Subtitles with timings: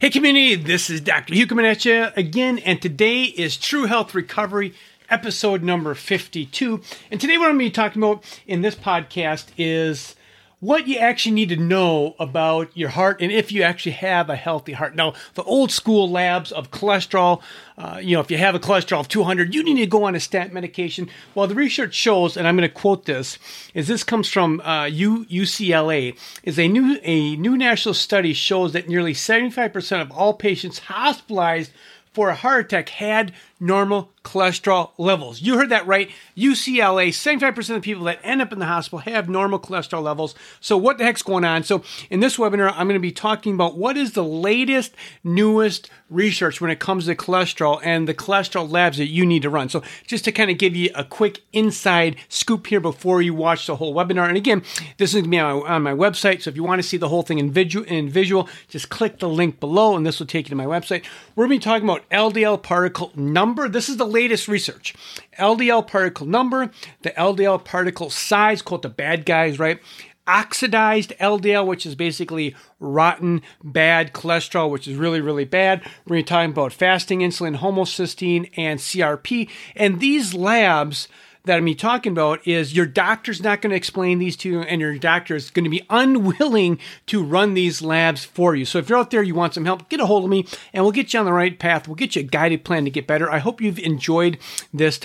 [0.00, 1.34] Hey, community, this is Dr.
[1.34, 4.72] Hugh coming at you again, and today is True Health Recovery,
[5.10, 6.80] episode number 52.
[7.10, 10.16] And today, what I'm going to be talking about in this podcast is
[10.60, 14.36] what you actually need to know about your heart and if you actually have a
[14.36, 14.94] healthy heart.
[14.94, 17.40] Now, the old school labs of cholesterol,
[17.78, 20.14] uh, you know, if you have a cholesterol of 200, you need to go on
[20.14, 21.08] a stat medication.
[21.34, 23.38] Well, the research shows, and I'm going to quote this,
[23.72, 28.88] is this comes from uh, UCLA, is a new a new national study shows that
[28.88, 31.72] nearly 75% of all patients hospitalized
[32.12, 35.40] for a heart attack had normal cholesterol levels.
[35.40, 36.10] You heard that right.
[36.36, 40.34] UCLA, 75% of people that end up in the hospital have normal cholesterol levels.
[40.60, 41.62] So, what the heck's going on?
[41.62, 45.90] So, in this webinar, I'm going to be talking about what is the latest, newest
[46.10, 49.68] research when it comes to cholesterol and the cholesterol labs that you need to run.
[49.68, 53.66] So, just to kind of give you a quick inside scoop here before you watch
[53.66, 54.28] the whole webinar.
[54.28, 54.62] And again,
[54.98, 56.42] this is going to be on my, on my website.
[56.42, 59.28] So, if you want to see the whole thing in in visual, just click the
[59.28, 61.04] link below and this will take you to my website.
[61.34, 63.49] We're going to be talking about LDL particle number.
[63.68, 64.94] This is the latest research.
[65.38, 66.70] LDL particle number,
[67.02, 69.80] the LDL particle size, quote the bad guys, right?
[70.26, 75.82] Oxidized LDL, which is basically rotten, bad cholesterol, which is really, really bad.
[76.06, 79.48] We're talking about fasting insulin, homocysteine, and CRP.
[79.74, 81.08] And these labs
[81.44, 84.80] that I'm talking about is your doctor's not going to explain these to you, and
[84.80, 88.64] your doctor is going to be unwilling to run these labs for you.
[88.64, 90.84] So if you're out there, you want some help, get a hold of me, and
[90.84, 91.88] we'll get you on the right path.
[91.88, 93.30] We'll get you a guided plan to get better.
[93.30, 94.38] I hope you've enjoyed
[94.72, 95.00] this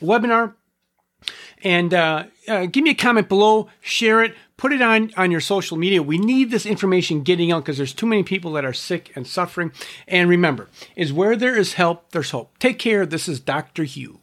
[0.00, 0.54] webinar.
[1.64, 5.40] And uh, uh, give me a comment below, share it, put it on on your
[5.40, 6.02] social media.
[6.02, 9.26] We need this information getting out because there's too many people that are sick and
[9.26, 9.72] suffering.
[10.06, 12.58] And remember, is where there is help, there's hope.
[12.58, 13.06] Take care.
[13.06, 13.84] This is Dr.
[13.84, 14.20] Hugh.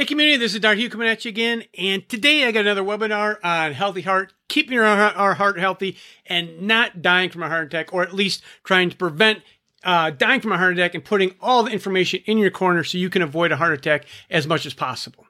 [0.00, 0.76] Hey community, this is Dr.
[0.76, 4.78] Hugh coming at you again, and today I got another webinar on healthy heart, keeping
[4.78, 8.88] our, our heart healthy, and not dying from a heart attack, or at least trying
[8.88, 9.42] to prevent
[9.84, 12.96] uh, dying from a heart attack and putting all the information in your corner so
[12.96, 15.26] you can avoid a heart attack as much as possible.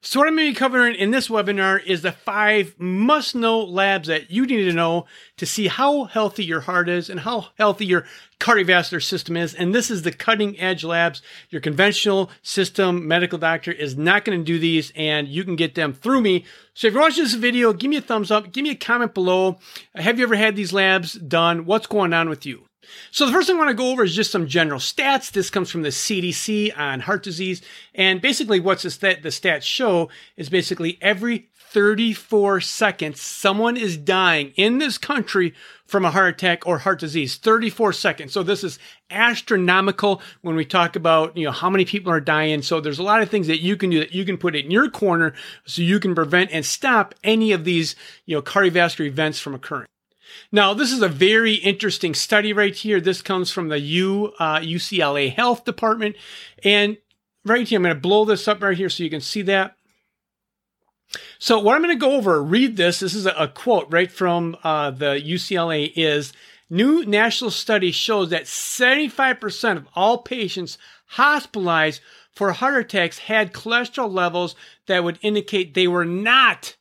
[0.00, 3.58] So, what I'm going to be covering in this webinar is the five must know
[3.60, 5.06] labs that you need to know
[5.38, 8.06] to see how healthy your heart is and how healthy your
[8.38, 9.54] cardiovascular system is.
[9.54, 11.20] And this is the cutting edge labs.
[11.50, 15.74] Your conventional system medical doctor is not going to do these, and you can get
[15.74, 16.44] them through me.
[16.74, 19.14] So, if you're watching this video, give me a thumbs up, give me a comment
[19.14, 19.58] below.
[19.96, 21.64] Have you ever had these labs done?
[21.64, 22.67] What's going on with you?
[23.10, 25.30] So the first thing I want to go over is just some general stats.
[25.30, 27.62] This comes from the CDC on heart disease.
[27.94, 33.98] And basically what's the, stat, the stats show is basically every 34 seconds, someone is
[33.98, 35.52] dying in this country
[35.86, 37.36] from a heart attack or heart disease.
[37.36, 38.32] 34 seconds.
[38.32, 38.78] So this is
[39.10, 42.62] astronomical when we talk about, you know, how many people are dying.
[42.62, 44.70] So there's a lot of things that you can do that you can put in
[44.70, 45.34] your corner
[45.66, 47.94] so you can prevent and stop any of these,
[48.24, 49.88] you know, cardiovascular events from occurring.
[50.50, 53.00] Now, this is a very interesting study right here.
[53.00, 56.16] This comes from the U, uh, UCLA Health Department.
[56.64, 56.96] And
[57.44, 59.76] right here, I'm going to blow this up right here so you can see that.
[61.38, 63.00] So, what I'm going to go over, read this.
[63.00, 66.32] This is a, a quote right from uh, the UCLA is
[66.68, 72.02] new national study shows that 75% of all patients hospitalized
[72.32, 74.54] for heart attacks had cholesterol levels
[74.86, 76.76] that would indicate they were not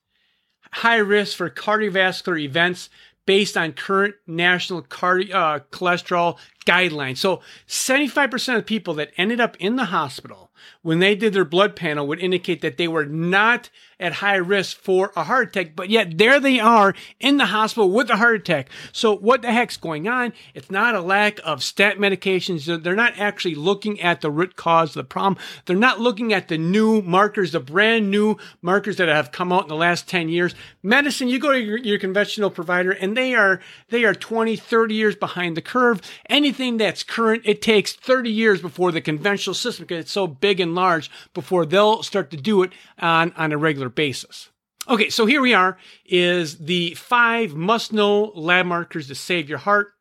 [0.72, 2.90] high risk for cardiovascular events
[3.28, 7.18] based on current national cardi- uh, cholesterol guidelines.
[7.18, 10.52] So 75% of people that ended up in the hospital
[10.82, 13.70] when they did their blood panel would indicate that they were not
[14.00, 17.90] at high risk for a heart attack, but yet there they are in the hospital
[17.90, 18.70] with a heart attack.
[18.92, 20.34] So what the heck's going on?
[20.54, 22.84] It's not a lack of stat medications.
[22.84, 25.42] They're not actually looking at the root cause of the problem.
[25.66, 29.64] They're not looking at the new markers, the brand new markers that have come out
[29.64, 30.54] in the last 10 years.
[30.84, 34.94] Medicine, you go to your, your conventional provider and they are, they are 20, 30
[34.94, 36.02] years behind the curve.
[36.30, 40.60] Anything that's current, it takes 30 years before the conventional system, because it's so big
[40.60, 44.50] and large, before they'll start to do it on, on a regular regular basis.
[44.90, 49.60] Okay, so here we are is the five must know lab markers to save your
[49.60, 49.94] heart.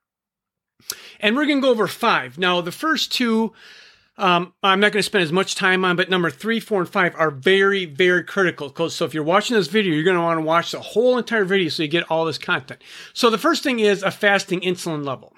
[1.20, 2.38] And we're going to go over five.
[2.38, 3.52] Now, the first two,
[4.16, 6.88] um, I'm not going to spend as much time on, but number three, four, and
[6.88, 8.88] five are very, very critical.
[8.90, 11.44] So if you're watching this video, you're going to want to watch the whole entire
[11.44, 12.82] video so you get all this content.
[13.12, 15.35] So the first thing is a fasting insulin level.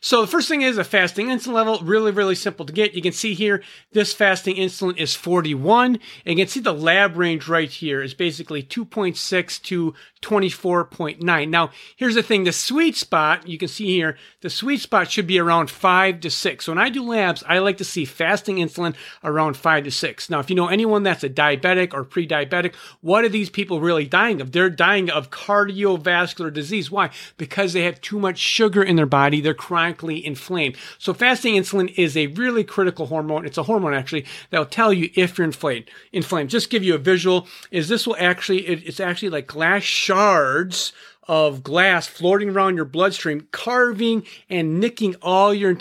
[0.00, 2.94] So the first thing is a fasting insulin level, really, really simple to get.
[2.94, 3.62] You can see here,
[3.92, 6.00] this fasting insulin is 41.
[6.26, 11.48] And you can see the lab range right here is basically 2.6 to 24.9.
[11.48, 15.26] Now, here's the thing, the sweet spot, you can see here, the sweet spot should
[15.26, 16.64] be around 5 to 6.
[16.64, 18.94] So when I do labs, I like to see fasting insulin
[19.24, 20.30] around 5 to 6.
[20.30, 24.06] Now, if you know anyone that's a diabetic or pre-diabetic, what are these people really
[24.06, 24.52] dying of?
[24.52, 26.90] They're dying of cardiovascular disease.
[26.90, 27.10] Why?
[27.36, 29.40] Because they have too much sugar in their body.
[29.40, 30.74] They're chronically inflamed.
[30.98, 33.44] So fasting insulin is a really critical hormone.
[33.44, 35.90] It's a hormone actually that will tell you if you're inflamed.
[36.12, 36.48] Inflamed.
[36.48, 40.94] Just give you a visual is this will actually, it, it's actually like glass shards
[41.30, 45.76] of glass floating around your bloodstream, carving and nicking all your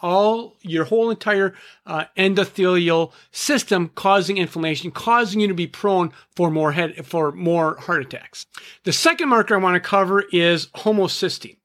[0.00, 1.54] all your whole entire
[1.86, 7.76] uh, endothelial system, causing inflammation, causing you to be prone for more head for more
[7.76, 8.46] heart attacks.
[8.82, 11.58] The second marker I want to cover is homocysteine.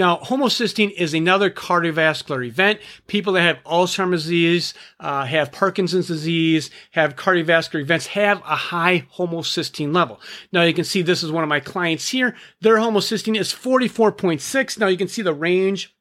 [0.00, 2.80] Now, homocysteine is another cardiovascular event.
[3.06, 9.06] People that have Alzheimer's disease, uh, have Parkinson's disease, have cardiovascular events, have a high
[9.18, 10.18] homocysteine level.
[10.52, 12.34] Now, you can see this is one of my clients here.
[12.62, 14.78] Their homocysteine is 44.6.
[14.78, 15.94] Now, you can see the range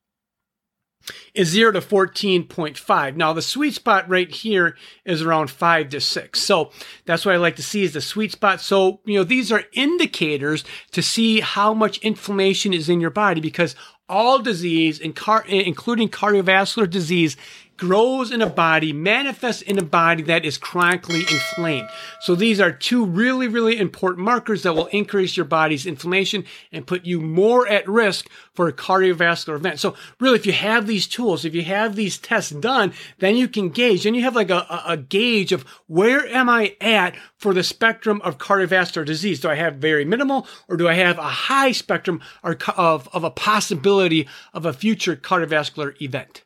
[1.33, 3.15] is 0 to 14.5.
[3.15, 4.75] Now, the sweet spot right here
[5.05, 6.39] is around 5 to 6.
[6.39, 6.71] So
[7.05, 8.61] that's what I like to see is the sweet spot.
[8.61, 13.41] So, you know, these are indicators to see how much inflammation is in your body
[13.41, 13.75] because
[14.07, 17.37] all disease, including cardiovascular disease,
[17.79, 21.89] grows in a body, manifests in a body that is chronically inflamed.
[22.21, 26.85] So these are two really, really important markers that will increase your body's inflammation and
[26.85, 29.79] put you more at risk for a cardiovascular event.
[29.79, 33.47] So really, if you have these tools, if you have these tests done, then you
[33.47, 37.53] can gauge, and you have like a, a gauge of where am I at for
[37.53, 39.39] the spectrum of cardiovascular disease?
[39.39, 43.31] Do I have very minimal or do I have a high spectrum of, of a
[43.31, 46.43] possibility of a future cardiovascular event?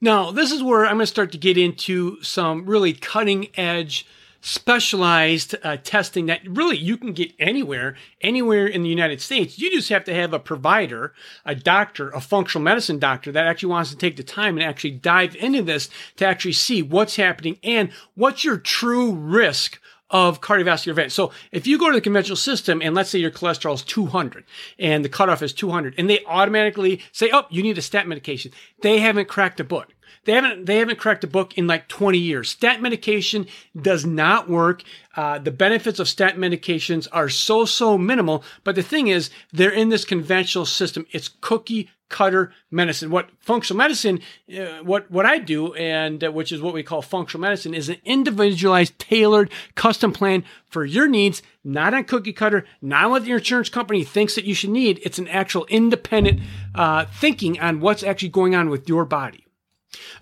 [0.00, 4.06] Now, this is where I'm going to start to get into some really cutting edge,
[4.42, 9.58] specialized uh, testing that really you can get anywhere, anywhere in the United States.
[9.58, 11.14] You just have to have a provider,
[11.46, 14.90] a doctor, a functional medicine doctor that actually wants to take the time and actually
[14.90, 20.90] dive into this to actually see what's happening and what's your true risk of cardiovascular
[20.90, 21.14] events.
[21.14, 24.44] So if you go to the conventional system and let's say your cholesterol is 200
[24.78, 28.52] and the cutoff is 200 and they automatically say, oh, you need a statin medication.
[28.82, 29.92] They haven't cracked a book.
[30.24, 32.50] They haven't they haven't cracked a book in like 20 years.
[32.50, 33.46] Statin medication
[33.80, 34.82] does not work.
[35.16, 38.42] Uh, the benefits of statin medications are so so minimal.
[38.64, 41.06] But the thing is, they're in this conventional system.
[41.12, 43.10] It's cookie cutter medicine.
[43.10, 44.20] What functional medicine,
[44.56, 47.88] uh, what what I do, and uh, which is what we call functional medicine, is
[47.88, 51.42] an individualized, tailored, custom plan for your needs.
[51.64, 55.00] Not on cookie cutter, not what your insurance company thinks that you should need.
[55.02, 56.40] It's an actual independent
[56.74, 59.45] uh, thinking on what's actually going on with your body.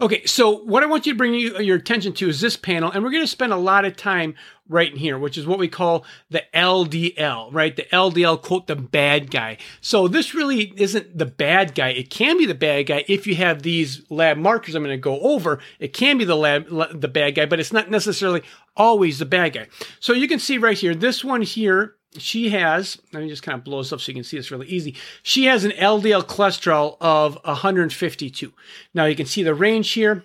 [0.00, 2.90] Okay, so what I want you to bring you, your attention to is this panel,
[2.90, 4.34] and we're going to spend a lot of time
[4.68, 7.76] right in here, which is what we call the LDL, right?
[7.76, 9.58] The LDL, quote, the bad guy.
[9.80, 11.90] So this really isn't the bad guy.
[11.90, 15.00] It can be the bad guy if you have these lab markers I'm going to
[15.00, 15.60] go over.
[15.78, 18.42] It can be the lab, the bad guy, but it's not necessarily
[18.76, 19.68] always the bad guy.
[20.00, 23.58] So you can see right here, this one here she has, let me just kind
[23.58, 24.96] of blow this up so you can see this really easy.
[25.22, 28.52] She has an LDL cholesterol of 152.
[28.92, 30.24] Now you can see the range here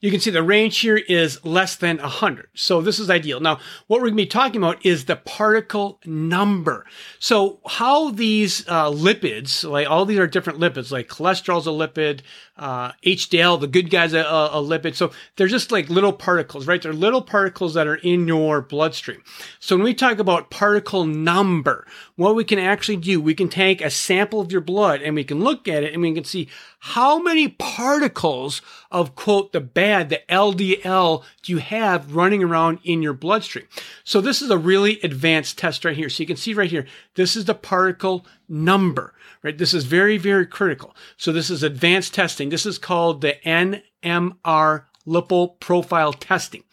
[0.00, 2.48] you can see the range here is less than 100.
[2.54, 3.38] So this is ideal.
[3.38, 6.86] Now, what we're going to be talking about is the particle number.
[7.18, 11.70] So how these uh, lipids, like all these are different lipids, like cholesterol is a
[11.70, 12.20] lipid,
[12.60, 14.94] uh, HDL, the good guy's a, a lipid.
[14.94, 16.80] So they're just like little particles, right?
[16.80, 19.24] They're little particles that are in your bloodstream.
[19.58, 21.86] So when we talk about particle number,
[22.16, 25.24] what we can actually do, we can take a sample of your blood and we
[25.24, 26.48] can look at it and we can see
[26.80, 33.02] how many particles of quote the bad, the LDL do you have running around in
[33.02, 33.66] your bloodstream?
[34.04, 36.10] So this is a really advanced test right here.
[36.10, 39.56] So you can see right here, this is the particle number, right?
[39.56, 40.94] This is very, very critical.
[41.16, 42.49] So this is advanced testing.
[42.50, 46.64] This is called the NMR lipid profile testing.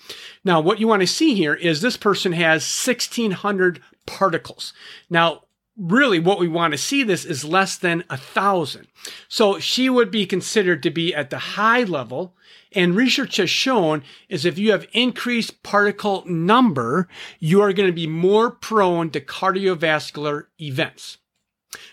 [0.44, 4.74] Now, what you want to see here is this person has 1600 particles.
[5.10, 5.44] Now,
[5.78, 8.88] really what we want to see this is less than a thousand.
[9.28, 12.36] So she would be considered to be at the high level.
[12.74, 17.08] And research has shown is if you have increased particle number,
[17.40, 21.18] you are going to be more prone to cardiovascular events.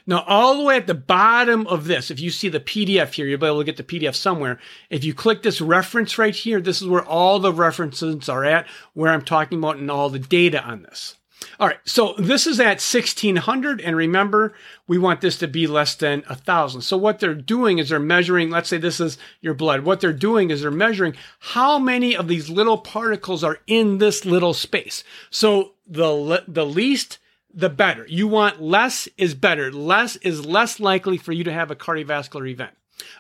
[0.07, 3.27] Now, all the way at the bottom of this, if you see the PDF here,
[3.27, 4.59] you'll be able to get the PDF somewhere.
[4.91, 8.67] If you click this reference right here, this is where all the references are at,
[8.93, 11.17] where I'm talking about and all the data on this.
[11.61, 14.55] All right, so this is at 1600, and remember,
[14.87, 16.81] we want this to be less than a 1,000.
[16.81, 19.85] So what they're doing is they're measuring, let's say this is your blood.
[19.85, 24.25] What they're doing is they're measuring how many of these little particles are in this
[24.25, 25.05] little space.
[25.31, 27.19] So the, the least,
[27.55, 28.07] the better.
[28.09, 29.73] You want less is better.
[29.73, 32.73] Less is less likely for you to have a cardiovascular event.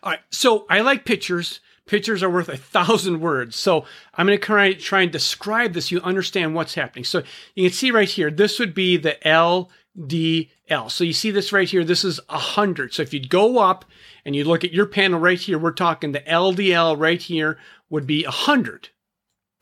[0.02, 3.56] All right, so I like pictures Pictures are worth a thousand words.
[3.56, 5.90] So I'm going to try and describe this.
[5.90, 7.04] You understand what's happening.
[7.04, 7.22] So
[7.54, 10.90] you can see right here, this would be the LDL.
[10.90, 11.84] So you see this right here.
[11.84, 12.94] This is 100.
[12.94, 13.84] So if you go up
[14.24, 17.58] and you look at your panel right here, we're talking the LDL right here
[17.90, 18.88] would be 100.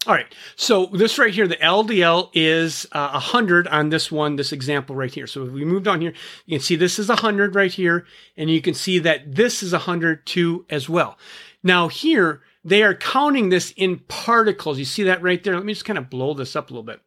[0.04, 4.50] All right, so this right here, the LDL is uh, 100 on this one, this
[4.50, 5.28] example right here.
[5.28, 6.12] So if we moved on here,
[6.44, 8.04] you can see this is 100 right here,
[8.37, 11.18] and you can see that this is 100 too as well.
[11.62, 14.80] Now here, they are counting this in particles.
[14.80, 15.54] You see that right there?
[15.54, 17.00] Let me just kind of blow this up a little bit.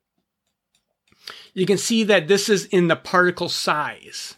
[1.53, 4.35] You can see that this is in the particle size.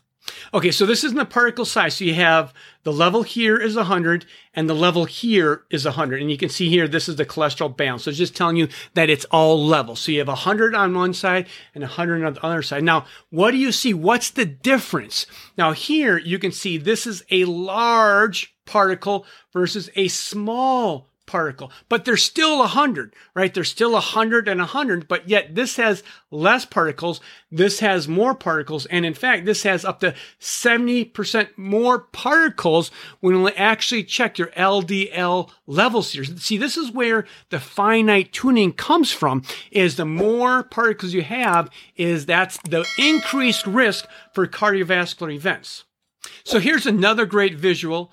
[0.53, 1.97] Okay, so this is in the particle size.
[1.97, 2.53] So you have
[2.83, 6.21] the level here is 100 and the level here is 100.
[6.21, 8.03] And you can see here, this is the cholesterol balance.
[8.03, 9.95] So it's just telling you that it's all level.
[9.95, 12.83] So you have 100 on one side and 100 on the other side.
[12.83, 13.93] Now, what do you see?
[13.93, 15.25] What's the difference?
[15.57, 22.05] Now here you can see this is a large particle versus a small particle, but
[22.05, 23.53] they're still 100, right?
[23.53, 28.33] They're still 100 and a 100, but yet this has less particles, this has more
[28.33, 34.39] particles, and in fact, this has up to 70% more particles when we actually check
[34.39, 36.23] your LDL levels here.
[36.23, 41.69] See, this is where the finite tuning comes from, is the more particles you have,
[41.95, 45.83] is that's the increased risk for cardiovascular events.
[46.43, 48.11] So here's another great visual.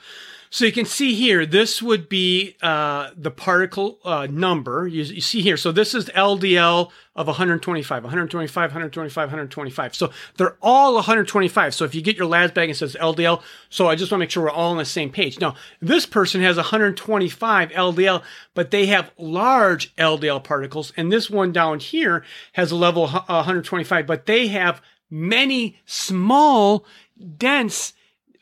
[0.54, 4.86] So you can see here, this would be uh, the particle uh, number.
[4.86, 9.94] You, you, see here, so this is LDL of 125, 125, 125, 125.
[9.96, 11.74] So they're all 125.
[11.74, 14.22] So if you get your labs bag and says LDL, so I just want to
[14.22, 15.40] make sure we're all on the same page.
[15.40, 18.22] Now, this person has 125 LDL,
[18.54, 20.92] but they have large LDL particles.
[20.96, 24.80] And this one down here has a level 125, but they have
[25.10, 26.86] many small,
[27.38, 27.94] dense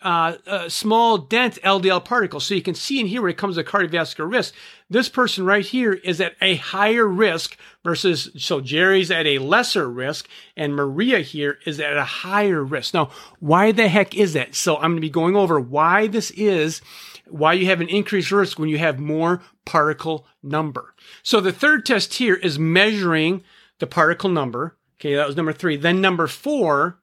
[0.03, 2.45] uh, small, dense LDL particles.
[2.45, 4.55] So you can see in here when it comes to cardiovascular risk,
[4.91, 9.89] this person right here is at a higher risk versus, so Jerry's at a lesser
[9.89, 12.95] risk and Maria here is at a higher risk.
[12.95, 14.55] Now, why the heck is that?
[14.55, 16.83] So I'm going to be going over why this is,
[17.29, 20.95] why you have an increased risk when you have more particle number.
[21.23, 23.43] So the third test here is measuring
[23.79, 24.77] the particle number.
[25.01, 25.77] Okay, that was number three.
[25.77, 27.02] Then number four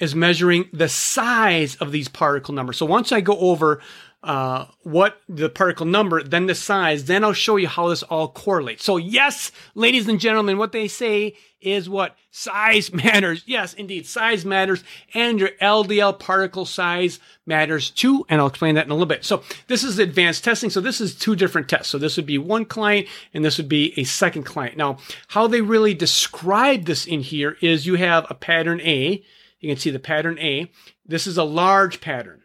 [0.00, 2.78] is measuring the size of these particle numbers.
[2.78, 3.80] So once I go over
[4.22, 8.28] uh, what the particle number, then the size, then I'll show you how this all
[8.28, 8.84] correlates.
[8.84, 13.42] So yes, ladies and gentlemen, what they say is what size matters.
[13.46, 18.26] Yes, indeed, size matters, and your LDL particle size matters too.
[18.28, 19.24] And I'll explain that in a little bit.
[19.24, 20.68] So this is advanced testing.
[20.68, 21.88] So this is two different tests.
[21.88, 24.76] So this would be one client, and this would be a second client.
[24.76, 29.24] Now, how they really describe this in here is you have a pattern A
[29.60, 30.70] you can see the pattern A.
[31.06, 32.42] This is a large pattern.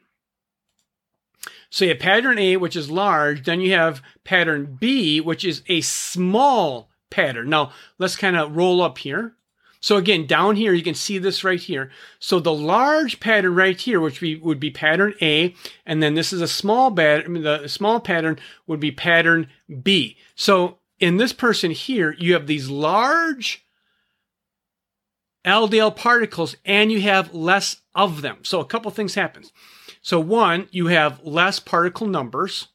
[1.69, 3.43] So you have pattern A, which is large.
[3.45, 7.49] Then you have pattern B, which is a small pattern.
[7.49, 9.35] Now, let's kind of roll up here.
[9.81, 11.91] So again, down here, you can see this right here.
[12.17, 15.53] So the large pattern right here, which be, would be pattern A,
[15.85, 19.47] and then this is a small pattern, the small pattern would be pattern
[19.83, 20.17] B.
[20.33, 23.64] So in this person here, you have these large
[25.45, 28.39] LDL particles and you have less of them.
[28.43, 29.43] So a couple things happen.
[30.01, 32.67] So one, you have less particle numbers.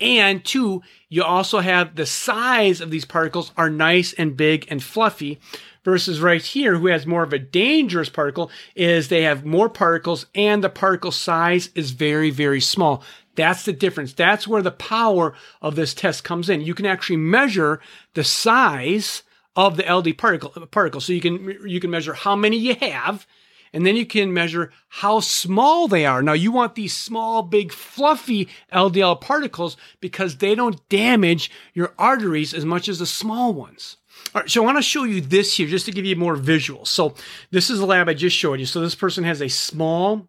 [0.00, 4.82] And two, you also have the size of these particles are nice and big and
[4.82, 5.40] fluffy
[5.84, 10.26] versus right here, who has more of a dangerous particle, is they have more particles
[10.34, 13.02] and the particle size is very, very small.
[13.34, 14.12] That's the difference.
[14.12, 16.60] That's where the power of this test comes in.
[16.60, 17.80] You can actually measure
[18.14, 19.22] the size
[19.58, 21.00] of the LD particle, particle.
[21.00, 23.26] So you can you can measure how many you have,
[23.72, 26.22] and then you can measure how small they are.
[26.22, 32.54] Now you want these small, big, fluffy LDL particles because they don't damage your arteries
[32.54, 33.96] as much as the small ones.
[34.32, 36.36] All right, so I want to show you this here just to give you more
[36.36, 36.86] visuals.
[36.86, 37.14] So
[37.50, 38.66] this is the lab I just showed you.
[38.66, 40.28] So this person has a small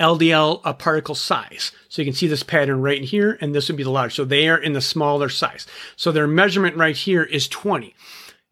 [0.00, 1.72] LDL a particle size.
[1.88, 4.14] So you can see this pattern right in here, and this would be the large.
[4.14, 5.66] So they are in the smaller size.
[5.96, 7.94] So their measurement right here is 20.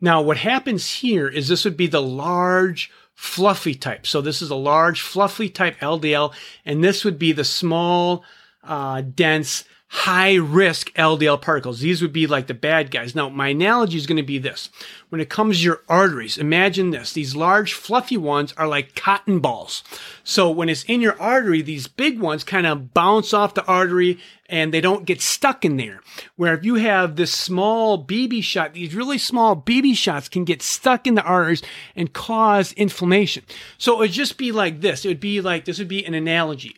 [0.00, 4.06] Now what happens here is this would be the large fluffy type.
[4.06, 6.32] So this is a large fluffy type LDL,
[6.64, 8.22] and this would be the small
[8.68, 11.80] uh, dense, high risk LDL particles.
[11.80, 13.14] These would be like the bad guys.
[13.14, 14.68] Now, my analogy is going to be this.
[15.08, 17.14] When it comes to your arteries, imagine this.
[17.14, 19.82] These large, fluffy ones are like cotton balls.
[20.25, 24.18] So when it's in your artery, these big ones kind of bounce off the artery
[24.46, 26.02] and they don't get stuck in there.
[26.37, 30.60] Where if you have this small BB shot, these really small BB shots can get
[30.60, 31.62] stuck in the arteries
[31.96, 33.44] and cause inflammation.
[33.78, 35.06] So it would just be like this.
[35.06, 36.76] It would be like, this would be an analogy.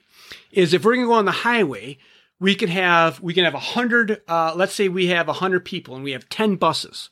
[0.51, 1.99] Is if we're going to go on the highway,
[2.41, 4.23] we can have we can have a hundred.
[4.27, 7.11] Uh, let's say we have a hundred people and we have ten buses.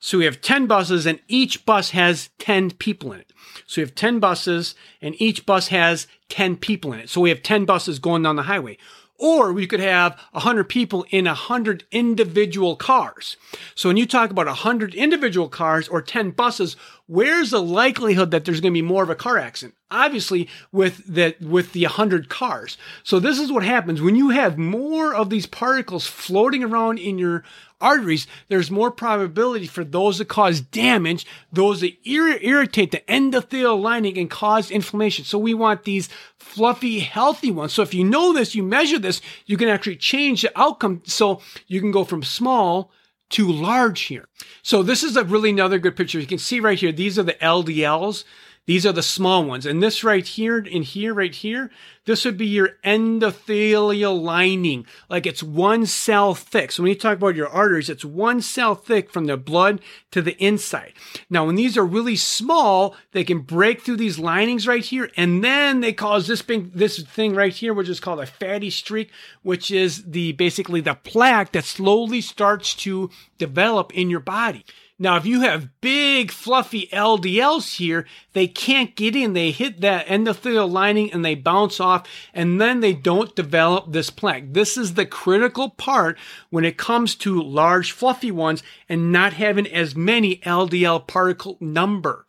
[0.00, 3.32] So we have ten buses and each bus has ten people in it.
[3.66, 7.10] So we have ten buses and each bus has ten people in it.
[7.10, 8.78] So we have ten buses going down the highway.
[9.20, 13.36] Or we could have 100 people in 100 individual cars.
[13.74, 16.76] So when you talk about 100 individual cars or 10 buses,
[17.08, 19.74] where's the likelihood that there's going to be more of a car accident?
[19.90, 22.76] Obviously, with the, with the 100 cars.
[23.02, 27.18] So this is what happens when you have more of these particles floating around in
[27.18, 27.42] your
[27.80, 33.80] arteries, there's more probability for those that cause damage, those that ir- irritate the endothelial
[33.80, 35.24] lining and cause inflammation.
[35.24, 37.72] So we want these fluffy, healthy ones.
[37.72, 41.02] So if you know this, you measure this, you can actually change the outcome.
[41.06, 42.90] So you can go from small
[43.30, 44.28] to large here.
[44.62, 46.20] So this is a really another good picture.
[46.20, 48.24] You can see right here, these are the LDLs.
[48.68, 49.64] These are the small ones.
[49.64, 51.70] And this right here and here, right here,
[52.04, 54.84] this would be your endothelial lining.
[55.08, 56.70] Like it's one cell thick.
[56.70, 60.20] So when you talk about your arteries, it's one cell thick from the blood to
[60.20, 60.92] the inside.
[61.30, 65.10] Now, when these are really small, they can break through these linings right here.
[65.16, 68.68] And then they cause this big, this thing right here, which is called a fatty
[68.68, 69.10] streak,
[69.40, 73.08] which is the basically the plaque that slowly starts to
[73.38, 74.66] develop in your body.
[75.00, 79.32] Now, if you have big, fluffy LDLs here, they can't get in.
[79.32, 84.10] They hit that endothelial lining and they bounce off, and then they don't develop this
[84.10, 84.52] plaque.
[84.54, 86.18] This is the critical part
[86.50, 92.26] when it comes to large, fluffy ones and not having as many LDL particle number.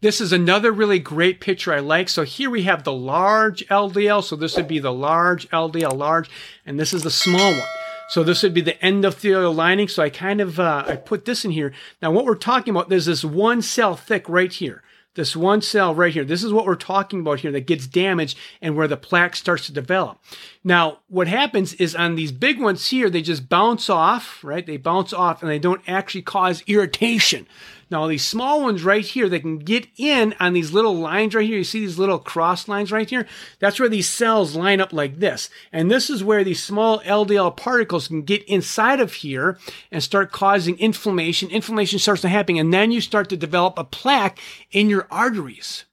[0.00, 2.08] This is another really great picture I like.
[2.08, 4.22] So here we have the large LDL.
[4.22, 6.30] So this would be the large LDL, large,
[6.64, 7.68] and this is the small one.
[8.08, 9.88] So this would be the endothelial lining.
[9.88, 11.72] So I kind of, uh, I put this in here.
[12.02, 14.82] Now what we're talking about, there's this one cell thick right here.
[15.14, 16.24] This one cell right here.
[16.24, 19.66] This is what we're talking about here that gets damaged and where the plaque starts
[19.66, 20.20] to develop.
[20.66, 24.64] Now, what happens is on these big ones here, they just bounce off, right?
[24.64, 27.46] They bounce off and they don't actually cause irritation.
[27.90, 31.46] Now, these small ones right here, they can get in on these little lines right
[31.46, 31.58] here.
[31.58, 33.26] You see these little cross lines right here?
[33.58, 35.50] That's where these cells line up like this.
[35.70, 39.58] And this is where these small LDL particles can get inside of here
[39.92, 41.50] and start causing inflammation.
[41.50, 44.38] Inflammation starts to happen, and then you start to develop a plaque
[44.72, 45.84] in your arteries.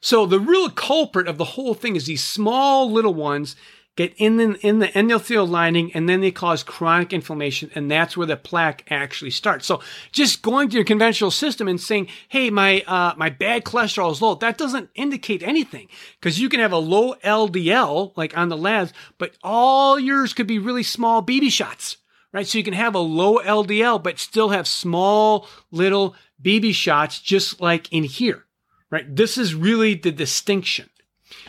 [0.00, 3.56] So the real culprit of the whole thing is these small little ones
[3.96, 8.16] get in the, in the endothelial lining and then they cause chronic inflammation and that's
[8.16, 9.66] where the plaque actually starts.
[9.66, 9.80] So
[10.12, 14.22] just going to your conventional system and saying, "Hey, my uh, my bad cholesterol is
[14.22, 15.88] low," that doesn't indicate anything
[16.20, 20.46] because you can have a low LDL like on the labs, but all yours could
[20.46, 21.98] be really small BB shots.
[22.32, 22.46] Right?
[22.46, 27.60] So you can have a low LDL but still have small little BB shots just
[27.60, 28.46] like in here.
[28.90, 29.14] Right?
[29.14, 30.88] This is really the distinction.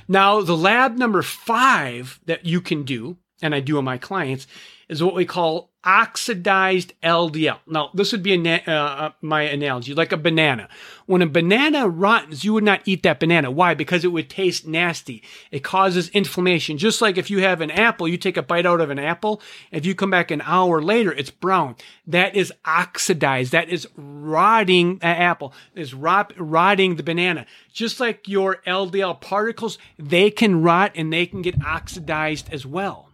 [0.08, 4.48] Now, the lab number five that you can do, and I do on my clients,
[4.90, 7.60] is what we call oxidized LDL.
[7.68, 10.70] Now, this would be a, uh, uh, my analogy, like a banana.
[11.06, 13.52] When a banana rottens, you would not eat that banana.
[13.52, 13.74] Why?
[13.74, 15.22] Because it would taste nasty.
[15.52, 16.78] It causes inflammation.
[16.78, 19.42] Just like if you have an apple, you take a bite out of an apple.
[19.72, 21.76] If you come back an hour later, it's brown.
[22.08, 23.52] That is oxidized.
[23.52, 25.54] That is rotting the apple.
[25.76, 27.46] Is rot, rotting the banana.
[27.74, 33.10] Just like your LDL particles, they can rot and they can get oxidized as well.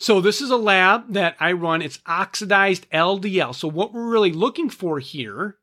[0.00, 1.82] So this is a lab that I run.
[1.82, 3.54] It's oxidized LDL.
[3.54, 5.58] So what we're really looking for here,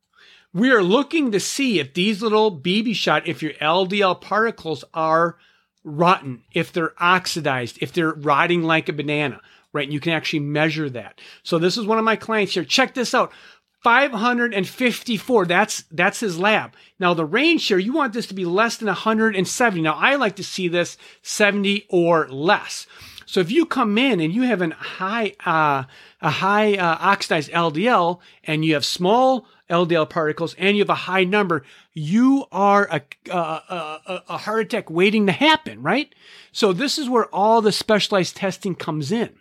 [0.53, 5.39] we are looking to see if these little BB shot, if your LDL particles are
[5.83, 9.41] rotten, if they're oxidized, if they're rotting like a banana,
[9.73, 9.89] right?
[9.89, 11.19] You can actually measure that.
[11.41, 12.63] So this is one of my clients here.
[12.63, 13.33] Check this out.
[13.81, 15.45] 554.
[15.45, 16.73] That's that's his lab.
[16.99, 19.81] Now the range here, you want this to be less than 170.
[19.81, 22.85] Now I like to see this 70 or less.
[23.27, 25.83] So if you come in and you have an high, uh,
[26.21, 30.95] a high uh, oxidized LDL and you have small LDL particles and you have a
[30.95, 36.15] high number, you are a, a, a heart attack waiting to happen, right?
[36.53, 39.35] So this is where all the specialized testing comes in.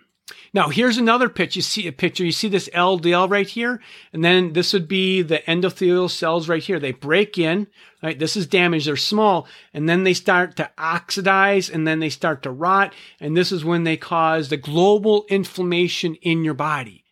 [0.52, 1.54] Now, here's another pitch.
[1.54, 2.24] You see a picture.
[2.24, 3.80] You see this LDL right here,
[4.12, 6.80] and then this would be the endothelial cells right here.
[6.80, 7.68] They break in,
[8.02, 8.18] right?
[8.18, 8.86] This is damage.
[8.86, 13.36] They're small, and then they start to oxidize, and then they start to rot, and
[13.36, 17.04] this is when they cause the global inflammation in your body.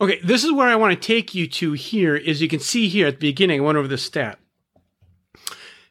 [0.00, 2.14] Okay, this is where I want to take you to here.
[2.14, 4.38] Is you can see here at the beginning, I went over the stat.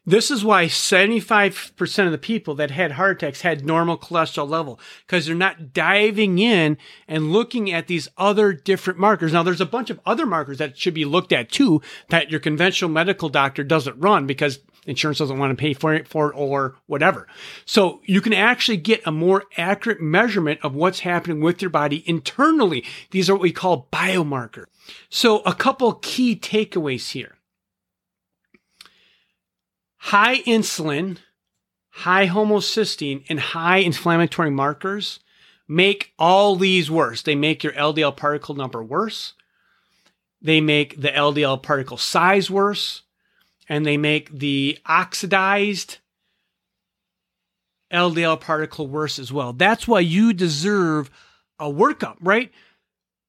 [0.08, 4.78] This is why 75% of the people that had heart attacks had normal cholesterol level
[5.04, 9.32] because they're not diving in and looking at these other different markers.
[9.32, 12.38] Now, there's a bunch of other markers that should be looked at too that your
[12.38, 16.36] conventional medical doctor doesn't run because insurance doesn't want to pay for it, for it
[16.36, 17.26] or whatever.
[17.64, 22.04] So you can actually get a more accurate measurement of what's happening with your body
[22.08, 22.84] internally.
[23.10, 24.66] These are what we call biomarker.
[25.08, 27.35] So a couple key takeaways here
[30.06, 31.18] high insulin,
[31.90, 35.18] high homocysteine, and high inflammatory markers
[35.66, 37.22] make all these worse.
[37.22, 39.32] They make your LDL particle number worse.
[40.40, 43.02] They make the LDL particle size worse.
[43.68, 45.98] And they make the oxidized
[47.92, 49.52] LDL particle worse as well.
[49.52, 51.10] That's why you deserve
[51.58, 52.52] a workup, right?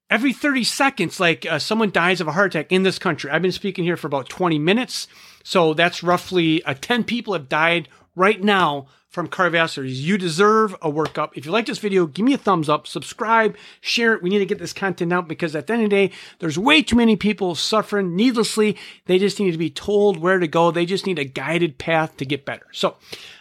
[0.10, 3.30] every 30 seconds, like uh, someone dies of a heart attack in this country.
[3.30, 5.08] I've been speaking here for about 20 minutes.
[5.48, 10.06] So that's roughly uh, 10 people have died right now from cardiovascular disease.
[10.06, 11.30] You deserve a workup.
[11.36, 14.22] If you like this video, give me a thumbs up, subscribe, share it.
[14.22, 16.60] We need to get this content out because at the end of the day, there's
[16.60, 18.76] way too many people suffering needlessly.
[19.06, 20.70] They just need to be told where to go.
[20.70, 22.66] They just need a guided path to get better.
[22.74, 22.98] So,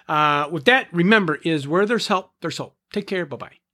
[0.09, 2.77] uh, with that, remember is where there's help, there's hope.
[2.93, 3.27] Take care.
[3.27, 3.66] Bye bye.